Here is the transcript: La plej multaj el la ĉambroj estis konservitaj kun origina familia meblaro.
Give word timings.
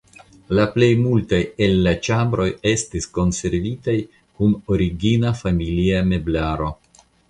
La 0.59 0.63
plej 0.77 0.87
multaj 1.01 1.41
el 1.65 1.75
la 1.89 1.93
ĉambroj 2.09 2.49
estis 2.73 3.09
konservitaj 3.21 3.97
kun 4.19 4.59
origina 4.77 5.39
familia 5.47 6.05
meblaro. 6.13 6.77